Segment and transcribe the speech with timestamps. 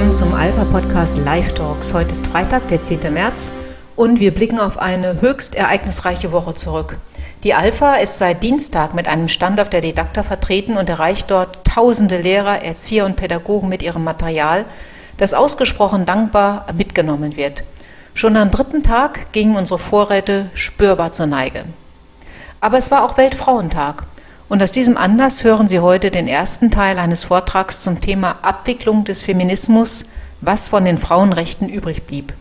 [0.00, 1.92] willkommen zum Alpha-Podcast Live Talks.
[1.92, 3.12] Heute ist Freitag, der 10.
[3.12, 3.52] März,
[3.96, 6.96] und wir blicken auf eine höchst ereignisreiche Woche zurück.
[7.44, 11.66] Die Alpha ist seit Dienstag mit einem Stand auf der Didakta vertreten und erreicht dort
[11.66, 14.64] tausende Lehrer, Erzieher und Pädagogen mit ihrem Material,
[15.18, 17.62] das ausgesprochen dankbar mitgenommen wird.
[18.14, 21.64] Schon am dritten Tag gingen unsere Vorräte spürbar zur Neige.
[22.62, 24.04] Aber es war auch Weltfrauentag.
[24.50, 29.04] Und aus diesem Anlass hören Sie heute den ersten Teil eines Vortrags zum Thema Abwicklung
[29.04, 30.06] des Feminismus,
[30.40, 32.32] was von den Frauenrechten übrig blieb.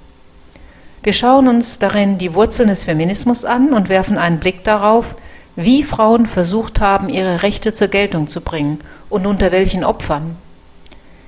[1.04, 5.14] Wir schauen uns darin die Wurzeln des Feminismus an und werfen einen Blick darauf,
[5.56, 8.80] wie Frauen versucht haben, ihre Rechte zur Geltung zu bringen
[9.12, 10.36] und unter welchen Opfern.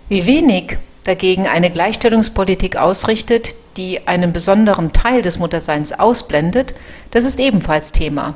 [0.10, 6.74] Wie wenig dagegen eine Gleichstellungspolitik ausrichtet, die einen besonderen Teil des Mutterseins ausblendet,
[7.12, 8.34] das ist ebenfalls Thema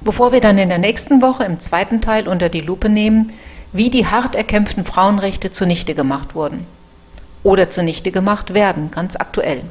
[0.00, 3.32] bevor wir dann in der nächsten Woche im zweiten Teil unter die Lupe nehmen,
[3.72, 6.64] wie die hart erkämpften Frauenrechte zunichte gemacht wurden.
[7.42, 9.62] Oder zunichte gemacht werden, ganz aktuell.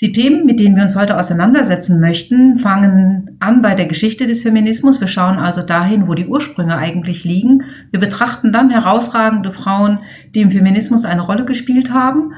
[0.00, 4.44] Die Themen, mit denen wir uns heute auseinandersetzen möchten, fangen an bei der Geschichte des
[4.44, 5.00] Feminismus.
[5.00, 7.64] Wir schauen also dahin, wo die Ursprünge eigentlich liegen.
[7.90, 9.98] Wir betrachten dann herausragende Frauen,
[10.34, 12.32] die im Feminismus eine Rolle gespielt haben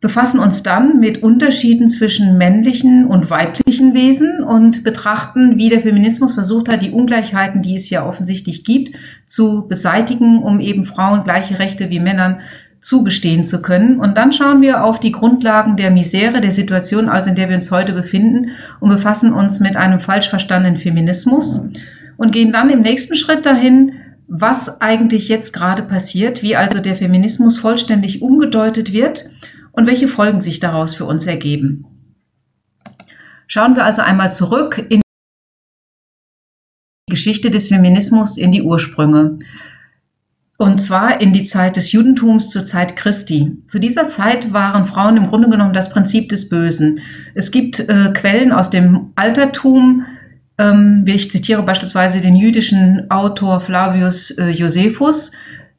[0.00, 6.34] befassen uns dann mit Unterschieden zwischen männlichen und weiblichen Wesen und betrachten, wie der Feminismus
[6.34, 8.94] versucht hat, die Ungleichheiten, die es ja offensichtlich gibt,
[9.26, 12.40] zu beseitigen, um eben Frauen gleiche Rechte wie Männern
[12.80, 13.98] zugestehen zu können.
[13.98, 17.56] Und dann schauen wir auf die Grundlagen der Misere, der Situation, also in der wir
[17.56, 21.68] uns heute befinden, und befassen uns mit einem falsch verstandenen Feminismus
[22.16, 23.94] und gehen dann im nächsten Schritt dahin,
[24.28, 29.28] was eigentlich jetzt gerade passiert, wie also der Feminismus vollständig umgedeutet wird
[29.78, 31.84] und welche Folgen sich daraus für uns ergeben.
[33.46, 35.02] Schauen wir also einmal zurück in
[37.06, 39.38] die Geschichte des Feminismus, in die Ursprünge.
[40.56, 43.62] Und zwar in die Zeit des Judentums zur Zeit Christi.
[43.66, 47.00] Zu dieser Zeit waren Frauen im Grunde genommen das Prinzip des Bösen.
[47.36, 50.06] Es gibt äh, Quellen aus dem Altertum,
[50.58, 55.30] ähm, ich zitiere beispielsweise den jüdischen Autor Flavius äh, Josephus,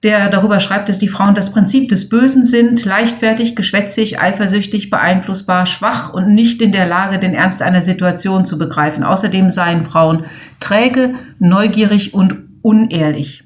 [0.04, 5.66] der darüber schreibt, dass die Frauen das Prinzip des Bösen sind, leichtfertig, geschwätzig, eifersüchtig, beeinflussbar,
[5.66, 9.04] schwach und nicht in der Lage, den Ernst einer Situation zu begreifen.
[9.04, 10.26] Außerdem seien Frauen
[10.62, 13.44] träge, neugierig und unehrlich.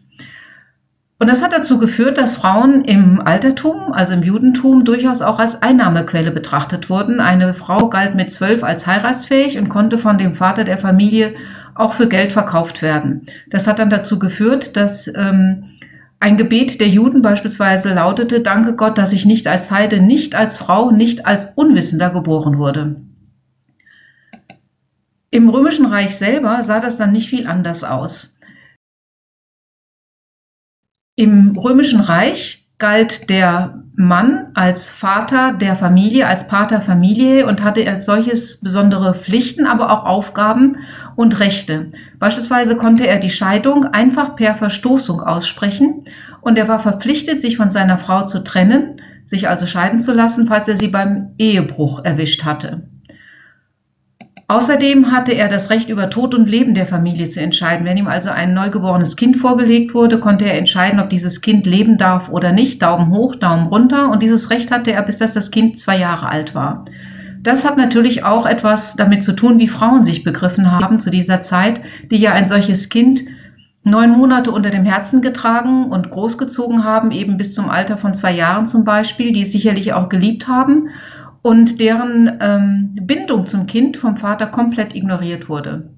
[1.24, 5.62] Und das hat dazu geführt, dass Frauen im Altertum, also im Judentum, durchaus auch als
[5.63, 7.19] Einnahmequelle betrachtet wurden.
[7.19, 11.34] Eine Frau galt mit zwölf als heiratsfähig und konnte von dem Vater der Familie
[11.75, 13.25] auch für Geld verkauft werden.
[13.50, 15.69] Das hat dann dazu geführt, dass ähm,
[16.23, 20.56] ein Gebet der Juden beispielsweise lautete, Danke Gott, dass ich nicht als Heide, nicht als
[20.56, 22.95] Frau, nicht als Unwissender geboren wurde.
[25.31, 28.39] Im Römischen Reich selber sah das dann nicht viel anders aus.
[31.17, 37.85] Im Römischen Reich galt der Mann als Vater der Familie, als Pater Familie und hatte
[37.85, 40.78] als solches besondere Pflichten, aber auch Aufgaben
[41.16, 41.91] und Rechte.
[42.19, 46.06] Beispielsweise konnte er die Scheidung einfach per Verstoßung aussprechen
[46.41, 50.47] und er war verpflichtet, sich von seiner Frau zu trennen, sich also scheiden zu lassen,
[50.47, 52.84] falls er sie beim Ehebruch erwischt hatte.
[54.50, 57.85] Außerdem hatte er das Recht, über Tod und Leben der Familie zu entscheiden.
[57.85, 61.97] Wenn ihm also ein neugeborenes Kind vorgelegt wurde, konnte er entscheiden, ob dieses Kind leben
[61.97, 62.81] darf oder nicht.
[62.81, 64.12] Daumen hoch, Daumen runter.
[64.12, 66.85] Und dieses Recht hatte er, bis das Kind zwei Jahre alt war.
[67.44, 71.42] Das hat natürlich auch etwas damit zu tun, wie Frauen sich begriffen haben zu dieser
[71.42, 73.24] Zeit, die ja ein solches Kind
[73.84, 78.31] neun Monate unter dem Herzen getragen und großgezogen haben, eben bis zum Alter von zwei
[78.31, 80.88] Jahren zum Beispiel, die es sicherlich auch geliebt haben
[81.42, 85.90] und deren ähm, Bindung zum Kind vom Vater komplett ignoriert wurde.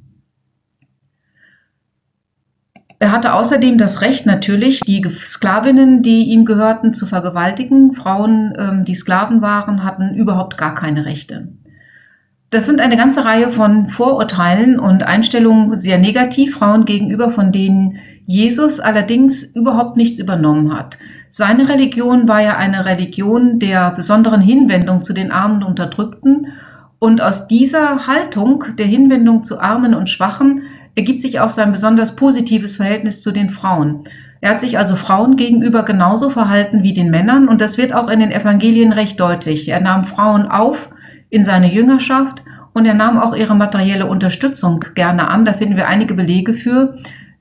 [2.99, 7.93] Er hatte außerdem das Recht, natürlich die Sklavinnen, die ihm gehörten, zu vergewaltigen.
[7.93, 11.49] Frauen, ähm, die Sklaven waren, hatten überhaupt gar keine Rechte.
[12.51, 17.97] Das sind eine ganze Reihe von Vorurteilen und Einstellungen sehr negativ Frauen gegenüber, von denen
[18.25, 20.97] Jesus allerdings überhaupt nichts übernommen hat.
[21.29, 26.47] Seine Religion war ja eine Religion der besonderen Hinwendung zu den Armen und Unterdrückten.
[26.97, 30.61] Und aus dieser Haltung der Hinwendung zu Armen und Schwachen
[30.95, 34.05] ergibt sich auch sein besonders positives Verhältnis zu den Frauen.
[34.41, 38.09] Er hat sich also Frauen gegenüber genauso verhalten wie den Männern und das wird auch
[38.09, 39.69] in den Evangelien recht deutlich.
[39.69, 40.89] Er nahm Frauen auf
[41.29, 42.43] in seine Jüngerschaft
[42.73, 45.45] und er nahm auch ihre materielle Unterstützung gerne an.
[45.45, 46.97] Da finden wir einige Belege für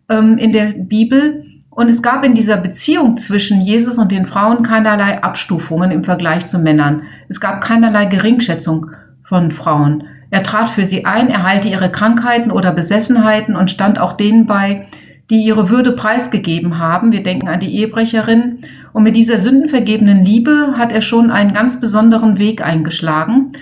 [0.09, 1.45] ähm, in der Bibel.
[1.71, 6.47] Und es gab in dieser Beziehung zwischen Jesus und den Frauen keinerlei Abstufungen im Vergleich
[6.47, 7.03] zu Männern.
[7.29, 8.93] Es gab keinerlei Geringschätzung
[9.25, 10.05] von Frauen.
[10.35, 14.47] Er trat für sie ein, er heilte ihre Krankheiten oder Besessenheiten und stand auch denen
[14.47, 14.89] bei,
[15.31, 17.13] die ihre Würde preisgegeben haben.
[17.13, 18.59] Wir denken an die Ehebrecherin.
[18.93, 23.53] Und mit dieser sündenvergebenen Liebe hat er schon einen ganz besonderen Weg eingeschlagen.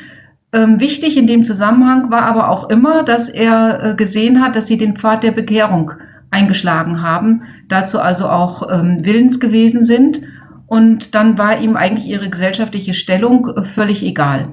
[0.54, 4.66] Ähm, wichtig in dem Zusammenhang war aber auch immer, dass er äh, gesehen hat, dass
[4.66, 5.92] sie den Pfad der Bekehrung
[6.30, 10.22] eingeschlagen haben, dazu also auch ähm, willens gewesen sind.
[10.66, 14.48] Und dann war ihm eigentlich ihre gesellschaftliche Stellung äh, völlig egal.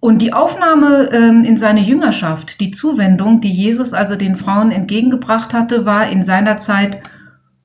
[0.00, 5.52] Und die Aufnahme ähm, in seine Jüngerschaft, die Zuwendung, die Jesus also den Frauen entgegengebracht
[5.52, 7.02] hatte, war in seiner Zeit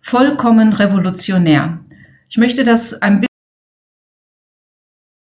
[0.02, 1.80] vollkommen revolutionär.
[2.30, 3.26] Ich möchte das ein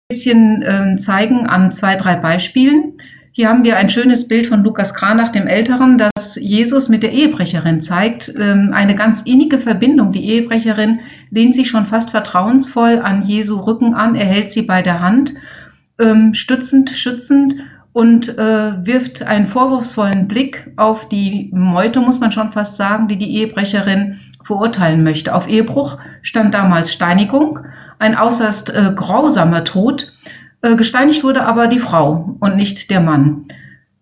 [0.10, 2.98] bisschen äh, zeigen an zwei, drei Beispielen.
[3.31, 7.13] Hier haben wir ein schönes Bild von Lukas Kranach dem Älteren, das Jesus mit der
[7.13, 8.33] Ehebrecherin zeigt.
[8.36, 10.12] Ähm, eine ganz innige Verbindung.
[10.12, 11.00] Die Ehebrecherin
[11.30, 15.33] lehnt sich schon fast vertrauensvoll an Jesu Rücken an, er hält sie bei der Hand,
[16.00, 17.56] ähm, stützend, schützend
[17.94, 23.18] und äh, wirft einen vorwurfsvollen Blick auf die Meute, muss man schon fast sagen, die
[23.18, 25.34] die Ehebrecherin verurteilen möchte.
[25.34, 27.60] Auf Ehebruch stand damals Steinigung,
[28.00, 30.13] ein äußerst äh, grausamer Tod.
[30.62, 33.45] Äh, gesteinigt wurde aber die Frau und nicht der Mann,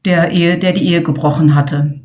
[0.05, 2.00] der, Ehe, der die Ehe gebrochen hatte.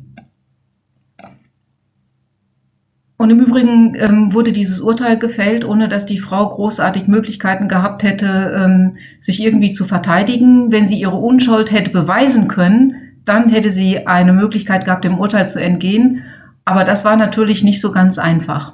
[3.17, 8.03] Und im Übrigen ähm, wurde dieses Urteil gefällt, ohne dass die Frau großartig Möglichkeiten gehabt
[8.03, 10.71] hätte, ähm, sich irgendwie zu verteidigen.
[10.71, 15.47] Wenn sie ihre Unschuld hätte beweisen können, dann hätte sie eine Möglichkeit gehabt, dem Urteil
[15.47, 16.23] zu entgehen.
[16.63, 18.73] Aber das war natürlich nicht so ganz einfach.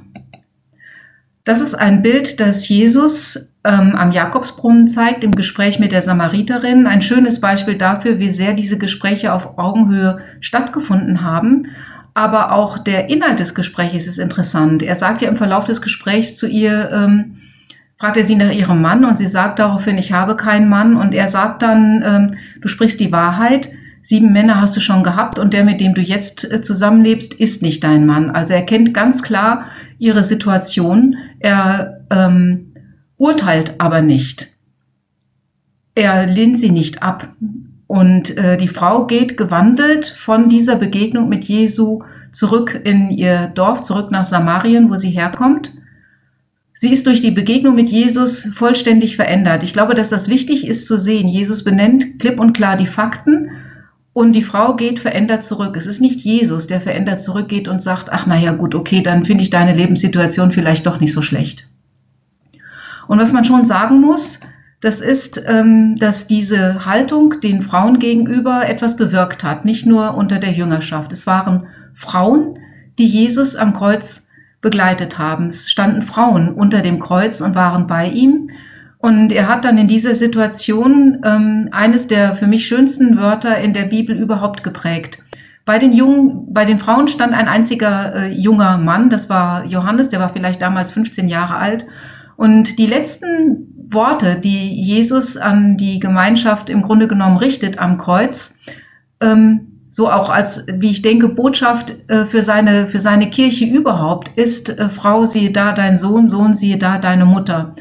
[1.45, 6.85] Das ist ein Bild, das Jesus ähm, am Jakobsbrunnen zeigt, im Gespräch mit der Samariterin.
[6.85, 11.67] Ein schönes Beispiel dafür, wie sehr diese Gespräche auf Augenhöhe stattgefunden haben.
[12.13, 14.83] Aber auch der Inhalt des Gesprächs ist interessant.
[14.83, 17.37] Er sagt ja im Verlauf des Gesprächs zu ihr, ähm,
[17.97, 20.95] fragt er sie nach ihrem Mann und sie sagt daraufhin, ich habe keinen Mann.
[20.95, 23.69] Und er sagt dann, ähm, du sprichst die Wahrheit
[24.03, 27.63] sieben Männer hast du schon gehabt und der, mit dem du jetzt äh, zusammenlebst, ist
[27.63, 28.29] nicht dein Mann.
[28.29, 29.65] Also er kennt ganz klar
[29.97, 32.73] ihre Situation, er ähm,
[33.17, 34.49] urteilt aber nicht.
[35.95, 37.29] Er lehnt sie nicht ab.
[37.93, 42.01] Und äh, die Frau geht gewandelt von dieser Begegnung mit Jesu
[42.31, 45.69] zurück in ihr Dorf, zurück nach Samarien, wo sie herkommt.
[46.73, 49.61] Sie ist durch die Begegnung mit Jesus vollständig verändert.
[49.61, 51.27] Ich glaube, dass das wichtig ist zu sehen.
[51.27, 53.51] Jesus benennt klipp und klar die Fakten
[54.11, 55.77] und die Frau geht verändert zurück.
[55.77, 59.43] Es ist nicht Jesus, der verändert zurückgeht und sagt, ach naja gut, okay, dann finde
[59.43, 61.67] ich deine Lebenssituation vielleicht doch nicht so schlecht.
[63.07, 64.39] Und was man schon sagen muss,
[64.83, 70.39] das ist, ähm, dass diese Haltung den Frauen gegenüber etwas bewirkt hat, nicht nur unter
[70.39, 71.13] der Jüngerschaft.
[71.13, 72.59] Es waren Frauen,
[72.99, 74.27] die Jesus am Kreuz
[74.59, 75.47] begleitet haben.
[75.47, 78.49] Es standen Frauen unter dem Kreuz und waren bei ihm.
[78.97, 83.71] Und er hat dann in dieser Situation ähm, eines der für mich schönsten Wörter in
[83.71, 85.19] der Bibel überhaupt geprägt.
[85.63, 90.09] Bei den Jungen, bei den Frauen stand ein einziger äh, junger Mann, das war Johannes,
[90.09, 91.85] der war vielleicht damals 15 Jahre alt.
[92.35, 98.59] Und die letzten Worte, die Jesus an die Gemeinschaft im Grunde genommen richtet am Kreuz,
[99.21, 104.31] ähm, so auch als, wie ich denke, Botschaft äh, für, seine, für seine Kirche überhaupt,
[104.35, 107.75] ist, äh, Frau, siehe da dein Sohn, Sohn, siehe da deine Mutter.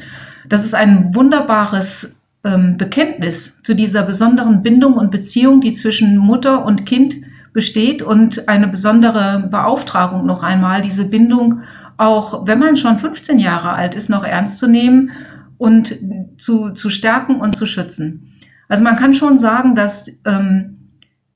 [0.47, 6.65] Das ist ein wunderbares ähm, Bekenntnis zu dieser besonderen Bindung und Beziehung, die zwischen Mutter
[6.65, 7.15] und Kind
[7.53, 11.61] besteht und eine besondere Beauftragung noch einmal, diese Bindung
[11.97, 15.11] auch, wenn man schon 15 Jahre alt ist, noch ernst zu nehmen
[15.57, 15.95] und
[16.37, 18.33] zu, zu stärken und zu schützen.
[18.67, 20.89] Also man kann schon sagen, dass ähm,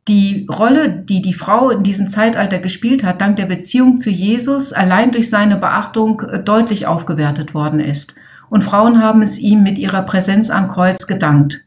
[0.08, 4.74] die Rolle, die die Frau in diesem Zeitalter gespielt hat, dank der Beziehung zu Jesus,
[4.74, 8.16] allein durch seine Beachtung äh, deutlich aufgewertet worden ist
[8.50, 11.67] und Frauen haben es ihm mit ihrer Präsenz am Kreuz gedankt.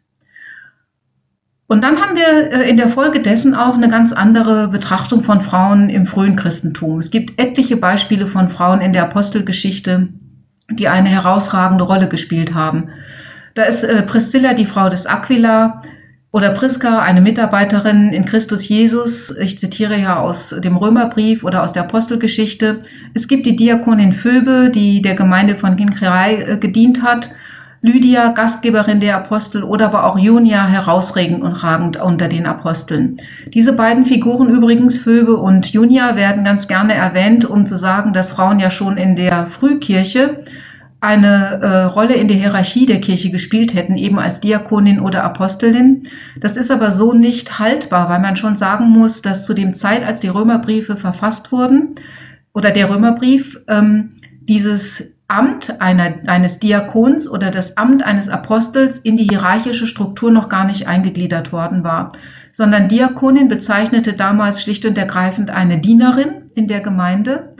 [1.70, 5.40] Und dann haben wir äh, in der Folge dessen auch eine ganz andere Betrachtung von
[5.40, 6.98] Frauen im frühen Christentum.
[6.98, 10.08] Es gibt etliche Beispiele von Frauen in der Apostelgeschichte,
[10.68, 12.88] die eine herausragende Rolle gespielt haben.
[13.54, 15.80] Da ist äh, Priscilla, die Frau des Aquila,
[16.32, 21.72] oder Priska, eine Mitarbeiterin in Christus Jesus, ich zitiere ja aus dem Römerbrief oder aus
[21.72, 22.80] der Apostelgeschichte.
[23.14, 27.30] Es gibt die Diakonin Phoebe, die der Gemeinde von Kinkrei äh, gedient hat.
[27.82, 33.16] Lydia, Gastgeberin der Apostel oder aber auch Junia, herausregend und ragend unter den Aposteln.
[33.54, 38.32] Diese beiden Figuren übrigens, Phoebe und Junia, werden ganz gerne erwähnt, um zu sagen, dass
[38.32, 40.44] Frauen ja schon in der Frühkirche
[41.00, 46.02] eine äh, Rolle in der Hierarchie der Kirche gespielt hätten, eben als Diakonin oder Apostelin.
[46.38, 50.04] Das ist aber so nicht haltbar, weil man schon sagen muss, dass zu dem Zeit,
[50.04, 51.94] als die Römerbriefe verfasst wurden,
[52.52, 59.16] oder der Römerbrief, ähm, dieses Amt einer, eines Diakons oder das Amt eines Apostels in
[59.16, 62.12] die hierarchische Struktur noch gar nicht eingegliedert worden war,
[62.52, 67.50] sondern Diakonin bezeichnete damals schlicht und ergreifend eine Dienerin in der Gemeinde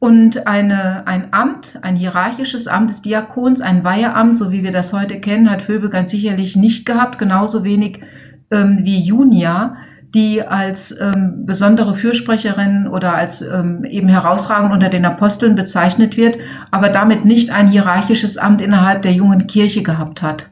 [0.00, 4.92] Und eine, ein Amt, ein hierarchisches Amt des Diakons, ein Weiheamt, so wie wir das
[4.92, 8.02] heute kennen, hat Phoebe ganz sicherlich nicht gehabt, genauso wenig
[8.50, 9.76] ähm, wie Junia,
[10.14, 16.38] die als ähm, besondere Fürsprecherin oder als ähm, eben herausragend unter den Aposteln bezeichnet wird,
[16.70, 20.50] aber damit nicht ein hierarchisches Amt innerhalb der jungen Kirche gehabt hat.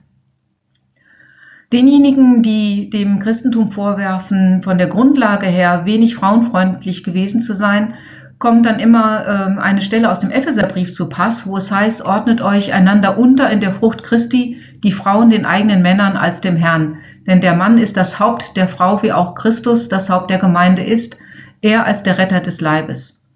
[1.72, 7.94] Denjenigen, die dem Christentum vorwerfen, von der Grundlage her wenig frauenfreundlich gewesen zu sein,
[8.38, 12.42] kommt dann immer ähm, eine Stelle aus dem Epheserbrief zu Pass, wo es heißt, ordnet
[12.42, 16.96] euch einander unter in der Frucht Christi, die Frauen den eigenen Männern als dem Herrn.
[17.26, 20.82] Denn der Mann ist das Haupt der Frau, wie auch Christus das Haupt der Gemeinde
[20.82, 21.18] ist,
[21.60, 23.26] er als der Retter des Leibes.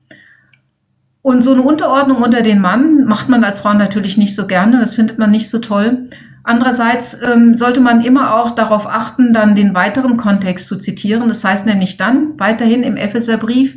[1.23, 4.79] Und so eine Unterordnung unter den Mann macht man als Frau natürlich nicht so gerne,
[4.79, 6.09] das findet man nicht so toll.
[6.45, 11.27] Andererseits ähm, sollte man immer auch darauf achten, dann den weiteren Kontext zu zitieren.
[11.27, 13.77] Das heißt nämlich dann weiterhin im Epheserbrief,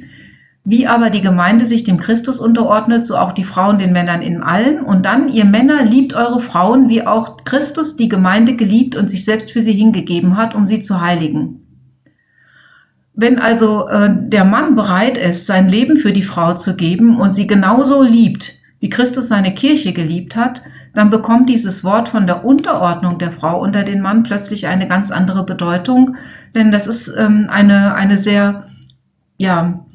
[0.66, 4.42] wie aber die Gemeinde sich dem Christus unterordnet, so auch die Frauen den Männern in
[4.42, 4.82] allen.
[4.82, 9.25] Und dann, ihr Männer, liebt eure Frauen, wie auch Christus die Gemeinde geliebt und sich
[9.25, 11.66] selbst für sie hingegeben hat, um sie zu heiligen.
[13.13, 17.32] Wenn also äh, der Mann bereit ist, sein Leben für die Frau zu geben und
[17.32, 20.62] sie genauso liebt, wie Christus seine Kirche geliebt hat,
[20.94, 25.12] dann bekommt dieses Wort von der Unterordnung der Frau unter den Mann plötzlich eine ganz
[25.12, 26.16] andere Bedeutung,
[26.56, 28.70] denn das ist ähm, eine, eine sehr
[29.38, 29.86] ja,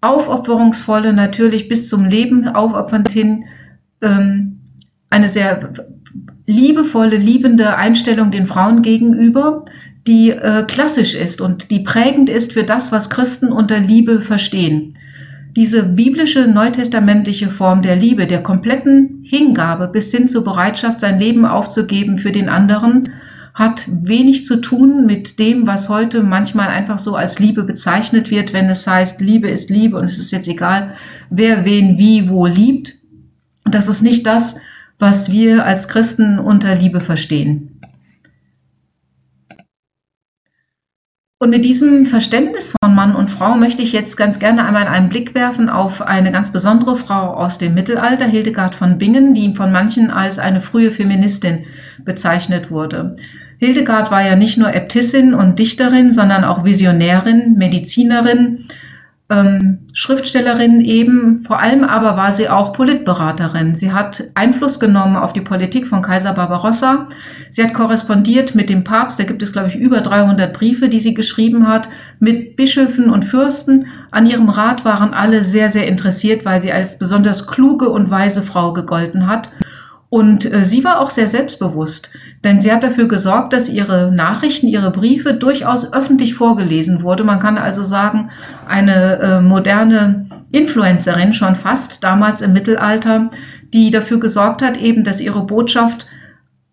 [0.00, 3.44] aufopferungsvolle, natürlich bis zum Leben aufopfernd hin,
[4.02, 4.60] ähm,
[5.10, 5.72] eine sehr
[6.46, 9.64] liebevolle, liebende Einstellung den Frauen gegenüber,
[10.06, 14.96] die äh, klassisch ist und die prägend ist für das, was Christen unter Liebe verstehen.
[15.56, 21.46] Diese biblische neutestamentliche Form der Liebe, der kompletten Hingabe bis hin zur Bereitschaft, sein Leben
[21.46, 23.04] aufzugeben für den anderen,
[23.56, 28.52] hat wenig zu tun mit dem, was heute manchmal einfach so als Liebe bezeichnet wird,
[28.52, 30.94] wenn es heißt, Liebe ist Liebe und es ist jetzt egal,
[31.30, 32.98] wer wen wie wo liebt.
[33.64, 34.60] Das ist nicht das,
[34.98, 37.80] was wir als Christen unter Liebe verstehen.
[41.38, 45.08] Und mit diesem Verständnis von Mann und Frau möchte ich jetzt ganz gerne einmal einen
[45.08, 49.72] Blick werfen auf eine ganz besondere Frau aus dem Mittelalter, Hildegard von Bingen, die von
[49.72, 51.64] manchen als eine frühe Feministin
[52.04, 53.16] bezeichnet wurde.
[53.58, 58.66] Hildegard war ja nicht nur Äbtissin und Dichterin, sondern auch Visionärin, Medizinerin,
[59.28, 63.74] ähm, Schriftstellerin eben, vor allem aber war sie auch Politberaterin.
[63.74, 67.08] Sie hat Einfluss genommen auf die Politik von Kaiser Barbarossa.
[67.50, 71.00] Sie hat korrespondiert mit dem Papst, da gibt es, glaube ich, über 300 Briefe, die
[71.00, 71.88] sie geschrieben hat,
[72.20, 73.86] mit Bischöfen und Fürsten.
[74.12, 78.42] An ihrem Rat waren alle sehr, sehr interessiert, weil sie als besonders kluge und weise
[78.42, 79.50] Frau gegolten hat.
[80.08, 82.10] Und äh, sie war auch sehr selbstbewusst,
[82.44, 87.24] denn sie hat dafür gesorgt, dass ihre Nachrichten, ihre Briefe durchaus öffentlich vorgelesen wurde.
[87.24, 88.30] Man kann also sagen,
[88.66, 93.30] eine äh, moderne Influencerin schon fast damals im Mittelalter,
[93.74, 96.06] die dafür gesorgt hat, eben, dass ihre Botschaft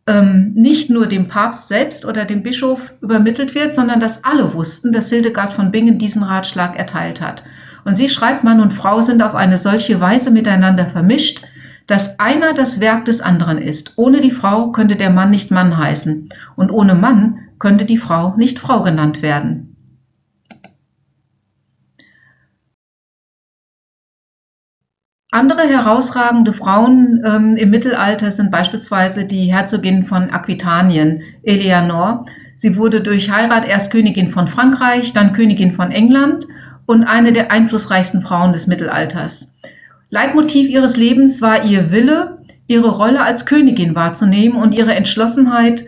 [0.05, 4.91] ähm, nicht nur dem Papst selbst oder dem Bischof übermittelt wird, sondern dass alle wussten,
[4.91, 7.43] dass Hildegard von Bingen diesen Ratschlag erteilt hat.
[7.85, 11.41] Und sie schreibt, Mann und Frau sind auf eine solche Weise miteinander vermischt,
[11.87, 13.97] dass einer das Werk des anderen ist.
[13.97, 18.35] Ohne die Frau könnte der Mann nicht Mann heißen und ohne Mann könnte die Frau
[18.35, 19.73] nicht Frau genannt werden.
[25.33, 32.27] Andere herausragende Frauen ähm, im Mittelalter sind beispielsweise die Herzogin von Aquitanien, Eleanor.
[32.55, 36.45] Sie wurde durch Heirat erst Königin von Frankreich, dann Königin von England
[36.85, 39.57] und eine der einflussreichsten Frauen des Mittelalters.
[40.13, 45.85] Leitmotiv ihres Lebens war ihr Wille, ihre Rolle als Königin wahrzunehmen und ihre Entschlossenheit,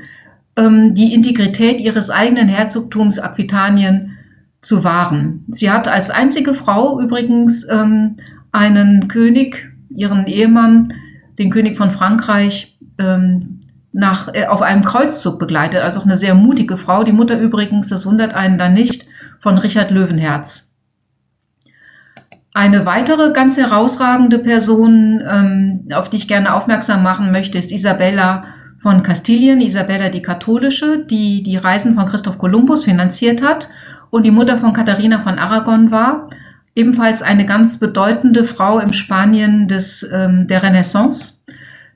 [0.56, 4.18] ähm, die Integrität ihres eigenen Herzogtums Aquitanien
[4.62, 5.46] zu wahren.
[5.50, 8.16] Sie hat als einzige Frau übrigens ähm,
[8.52, 10.96] einen König, ihren Ehemann,
[11.38, 13.60] den König von Frankreich, ähm,
[13.92, 17.04] nach, äh, auf einem Kreuzzug begleitet, also auch eine sehr mutige Frau.
[17.04, 19.06] Die Mutter übrigens, das wundert einen dann nicht,
[19.40, 20.75] von Richard Löwenherz.
[22.56, 28.46] Eine weitere ganz herausragende Person, ähm, auf die ich gerne aufmerksam machen möchte, ist Isabella
[28.82, 33.68] von Kastilien, Isabella die Katholische, die die Reisen von Christoph Kolumbus finanziert hat
[34.10, 36.30] und die Mutter von Katharina von Aragon war.
[36.76, 41.44] Ebenfalls eine ganz bedeutende Frau im Spanien des, ähm, der Renaissance.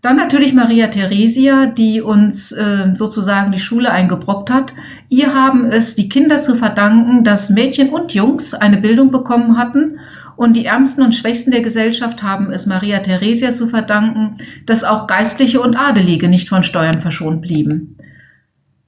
[0.02, 4.74] Dann natürlich Maria Theresia, die uns äh, sozusagen die Schule eingebrockt hat.
[5.08, 10.00] Ihr haben es die Kinder zu verdanken, dass Mädchen und Jungs eine Bildung bekommen hatten
[10.40, 15.06] und die Ärmsten und Schwächsten der Gesellschaft haben es Maria Theresia zu verdanken, dass auch
[15.06, 17.98] Geistliche und Adelige nicht von Steuern verschont blieben.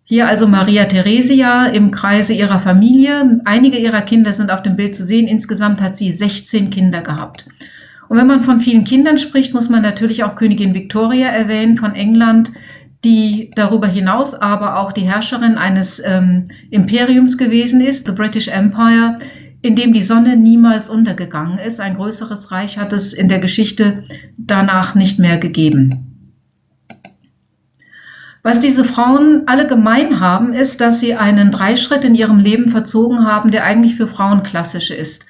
[0.05, 3.41] Hier also Maria Theresia im Kreise ihrer Familie.
[3.43, 5.27] Einige ihrer Kinder sind auf dem Bild zu sehen.
[5.27, 7.47] Insgesamt hat sie 16 Kinder gehabt.
[8.07, 11.95] Und wenn man von vielen Kindern spricht, muss man natürlich auch Königin Victoria erwähnen von
[11.95, 12.53] England,
[13.03, 19.17] die darüber hinaus aber auch die Herrscherin eines ähm, Imperiums gewesen ist, the British Empire,
[19.61, 21.79] in dem die Sonne niemals untergegangen ist.
[21.79, 24.03] Ein größeres Reich hat es in der Geschichte
[24.37, 26.11] danach nicht mehr gegeben.
[28.43, 33.25] Was diese Frauen alle gemein haben, ist, dass sie einen Dreischritt in ihrem Leben verzogen
[33.25, 35.27] haben, der eigentlich für Frauen klassisch ist.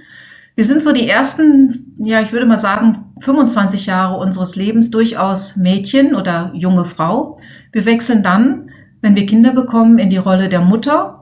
[0.55, 5.55] Wir sind so die ersten, ja, ich würde mal sagen, 25 Jahre unseres Lebens durchaus
[5.57, 7.38] Mädchen oder junge Frau.
[7.71, 8.69] Wir wechseln dann,
[9.01, 11.20] wenn wir Kinder bekommen, in die Rolle der Mutter.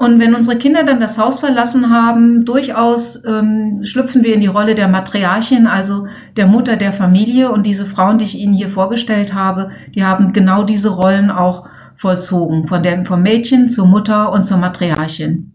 [0.00, 4.46] Und wenn unsere Kinder dann das Haus verlassen haben, durchaus ähm, schlüpfen wir in die
[4.46, 7.50] Rolle der Matriarchin, also der Mutter der Familie.
[7.50, 11.68] Und diese Frauen, die ich Ihnen hier vorgestellt habe, die haben genau diese Rollen auch
[11.96, 15.52] vollzogen, von der, vom Mädchen zur Mutter und zur Matriarchin.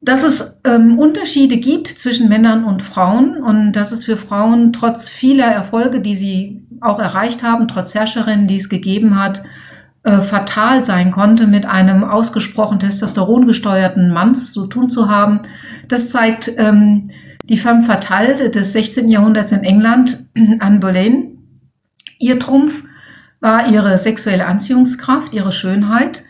[0.00, 5.08] Dass es ähm, Unterschiede gibt zwischen Männern und Frauen und dass es für Frauen trotz
[5.08, 9.42] vieler Erfolge, die sie auch erreicht haben, trotz Herrscherinnen, die es gegeben hat,
[10.02, 15.40] äh, fatal sein konnte, mit einem ausgesprochen testosterongesteuerten Mann zu tun zu haben,
[15.88, 17.10] das zeigt ähm,
[17.44, 19.08] die femme fatale des 16.
[19.08, 20.24] Jahrhunderts in England,
[20.60, 21.38] Anne Boleyn.
[22.18, 22.84] Ihr Trumpf
[23.40, 26.24] war ihre sexuelle Anziehungskraft, ihre Schönheit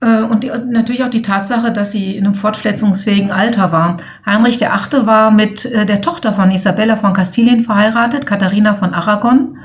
[0.00, 3.98] äh, und die, natürlich auch die Tatsache, dass sie in einem fortpflanzungsfähigen Alter war.
[4.24, 5.06] Heinrich VIII.
[5.06, 9.58] war mit äh, der Tochter von Isabella von Kastilien verheiratet, Katharina von Aragon,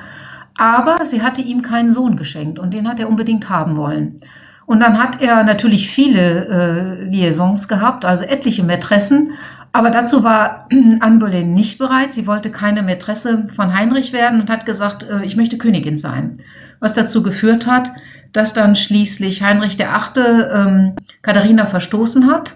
[0.58, 4.22] aber sie hatte ihm keinen Sohn geschenkt und den hat er unbedingt haben wollen.
[4.66, 9.32] Und dann hat er natürlich viele äh, Liaisons gehabt, also etliche Mätressen,
[9.76, 10.70] aber dazu war
[11.02, 12.14] Anne Boleyn nicht bereit.
[12.14, 16.38] Sie wollte keine Mätresse von Heinrich werden und hat gesagt, äh, ich möchte Königin sein.
[16.80, 17.92] Was dazu geführt hat,
[18.32, 20.24] dass dann schließlich Heinrich VIII.
[20.24, 22.54] Ähm, Katharina verstoßen hat,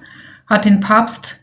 [0.47, 1.38] hat den Papst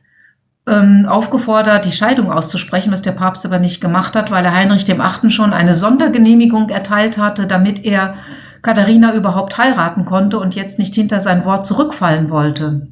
[0.68, 4.86] ähm, aufgefordert, die Scheidung auszusprechen, was der Papst aber nicht gemacht hat, weil er Heinrich
[4.86, 5.30] VIII.
[5.30, 8.17] schon eine Sondergenehmigung erteilt hatte, damit er
[8.62, 12.88] Katharina überhaupt heiraten konnte und jetzt nicht hinter sein Wort zurückfallen wollte.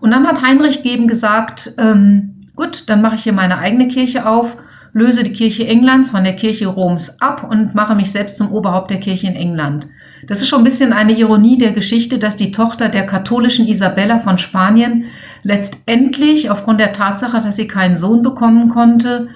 [0.00, 4.26] Und dann hat Heinrich eben gesagt, ähm, gut, dann mache ich hier meine eigene Kirche
[4.26, 4.56] auf
[4.96, 8.90] löse die Kirche Englands von der Kirche Roms ab und mache mich selbst zum Oberhaupt
[8.90, 9.88] der Kirche in England.
[10.26, 14.20] Das ist schon ein bisschen eine Ironie der Geschichte, dass die Tochter der katholischen Isabella
[14.20, 15.04] von Spanien
[15.46, 19.28] letztendlich aufgrund der Tatsache, dass sie keinen Sohn bekommen konnte,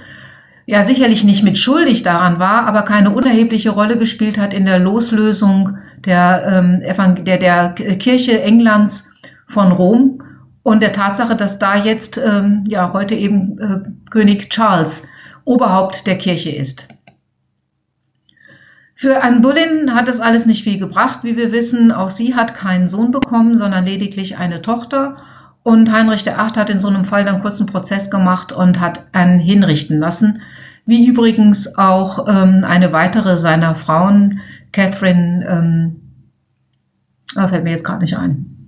[0.66, 4.80] ja sicherlich nicht mit schuldig daran war, aber keine unerhebliche Rolle gespielt hat in der
[4.80, 9.12] Loslösung der, ähm, der, der Kirche Englands
[9.46, 10.22] von Rom
[10.64, 15.08] und der Tatsache, dass da jetzt ähm, ja heute eben äh, König Charles
[15.44, 16.88] Oberhaupt der Kirche ist.
[18.94, 21.90] Für Anne Boleyn hat es alles nicht viel gebracht, wie wir wissen.
[21.90, 25.16] Auch sie hat keinen Sohn bekommen, sondern lediglich eine Tochter.
[25.62, 26.34] Und Heinrich VIII.
[26.34, 30.42] hat in so einem Fall dann kurz einen Prozess gemacht und hat einen hinrichten lassen.
[30.86, 34.40] Wie übrigens auch ähm, eine weitere seiner Frauen,
[34.72, 36.00] Catherine, ähm,
[37.34, 38.60] ah, fällt mir jetzt gerade nicht ein.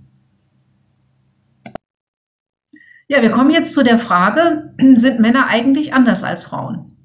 [3.09, 6.97] Ja, wir kommen jetzt zu der Frage, sind Männer eigentlich anders als Frauen?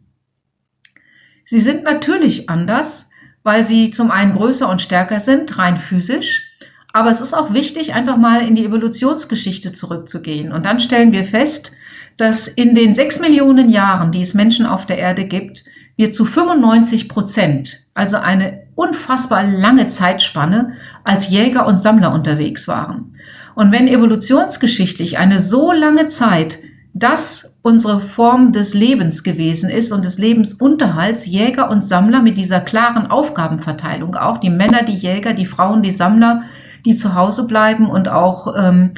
[1.46, 3.10] Sie sind natürlich anders,
[3.44, 6.57] weil sie zum einen größer und stärker sind, rein physisch.
[6.94, 10.52] Aber es ist auch wichtig, einfach mal in die Evolutionsgeschichte zurückzugehen.
[10.52, 11.74] Und dann stellen wir fest,
[12.18, 16.26] dass in den sechs Millionen Jahren, die es Menschen auf der Erde gibt, wir zu
[16.26, 20.74] 95 Prozent, also eine unfassbar lange Zeitspanne,
[21.04, 23.16] als Jäger und Sammler unterwegs waren.
[23.56, 26.60] Und wenn evolutionsgeschichtlich eine so lange Zeit
[26.94, 32.60] das unsere Form des Lebens gewesen ist und des Lebensunterhalts, Jäger und Sammler mit dieser
[32.60, 36.44] klaren Aufgabenverteilung, auch die Männer, die Jäger, die Frauen, die Sammler,
[36.88, 38.92] die zu Hause bleiben und auch ähm,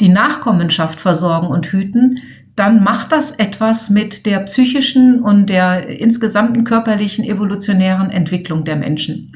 [0.00, 2.20] die Nachkommenschaft versorgen und hüten,
[2.54, 9.32] dann macht das etwas mit der psychischen und der insgesamten körperlichen evolutionären Entwicklung der Menschen.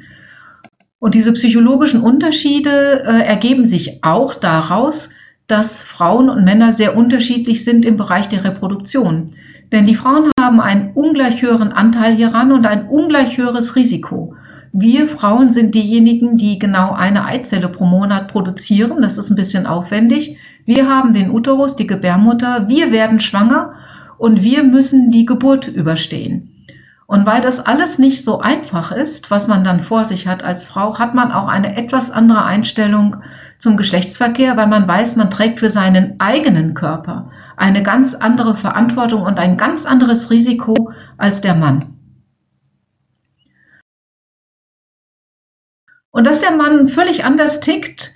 [1.01, 5.11] Und diese psychologischen Unterschiede äh, ergeben sich auch daraus,
[5.49, 9.33] dass Frauen und Männer sehr unterschiedlich sind im Bereich der Reproduktion.
[9.73, 14.37] Denn die Frauen haben einen ungleich höheren Anteil hieran und ein ungleich höheres Risiko.
[14.79, 19.01] Wir Frauen sind diejenigen, die genau eine Eizelle pro Monat produzieren.
[19.01, 20.37] Das ist ein bisschen aufwendig.
[20.67, 22.69] Wir haben den Uterus, die Gebärmutter.
[22.69, 23.73] Wir werden schwanger
[24.19, 26.53] und wir müssen die Geburt überstehen.
[27.07, 30.67] Und weil das alles nicht so einfach ist, was man dann vor sich hat als
[30.67, 33.17] Frau, hat man auch eine etwas andere Einstellung
[33.57, 39.23] zum Geschlechtsverkehr, weil man weiß, man trägt für seinen eigenen Körper eine ganz andere Verantwortung
[39.23, 41.96] und ein ganz anderes Risiko als der Mann.
[46.17, 48.13] Und dass der Mann völlig anders tickt,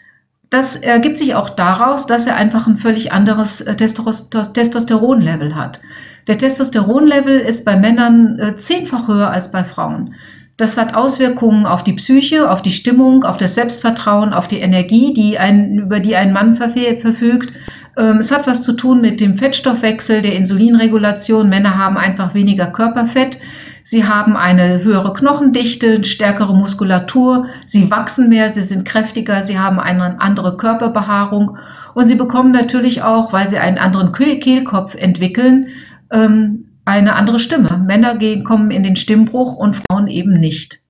[0.49, 5.83] das ergibt sich auch daraus, dass er einfach ein völlig anderes äh, Testosteronlevel hat.
[6.27, 10.15] Der Testosteronlevel ist bei Männern äh, zehnfach höher als bei Frauen.
[10.57, 15.13] Das hat Auswirkungen auf die Psyche, auf die Stimmung, auf das Selbstvertrauen, auf die Energie,
[15.13, 17.53] die ein, über die ein Mann verfügt.
[17.99, 21.51] Ähm, es hat was zu tun mit dem Fettstoffwechsel, der Insulinregulation.
[21.51, 23.37] Männer haben einfach weniger Körperfett.
[23.83, 29.81] Sie haben eine höhere Knochendichte, stärkere Muskulatur, sie wachsen mehr, sie sind kräftiger, sie haben
[29.81, 31.59] eine andere Körperbehaarung
[31.95, 35.69] und sie bekommen natürlich auch, weil sie einen anderen Kehlkopf entwickeln,
[36.13, 37.83] ähm, eine andere Stimme.
[37.87, 40.81] Männer kommen in den Stimmbruch und Frauen eben nicht.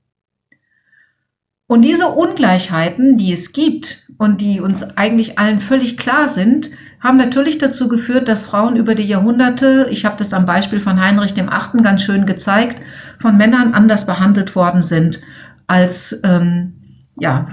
[1.67, 7.17] Und diese Ungleichheiten, die es gibt und die uns eigentlich allen völlig klar sind, haben
[7.17, 11.33] natürlich dazu geführt, dass Frauen über die Jahrhunderte, ich habe das am Beispiel von Heinrich
[11.33, 12.81] dem Achten ganz schön gezeigt,
[13.19, 15.21] von Männern anders behandelt worden sind,
[15.67, 16.75] als, ähm,
[17.19, 17.47] ja,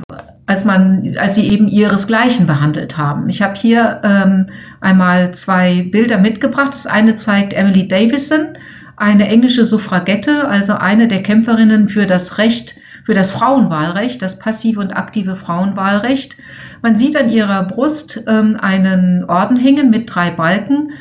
[0.45, 3.29] als, man, als sie eben ihresgleichen behandelt haben.
[3.29, 4.47] Ich habe hier ähm,
[4.81, 6.73] einmal zwei Bilder mitgebracht.
[6.73, 8.57] Das eine zeigt Emily Davison,
[8.97, 12.75] eine englische Suffragette, also eine der Kämpferinnen für das Recht,
[13.07, 16.35] für das Frauenwahlrecht, das passive und aktive Frauenwahlrecht.
[16.81, 20.91] Man sieht an ihrer Brust ähm, einen Orden hängen mit drei Balken.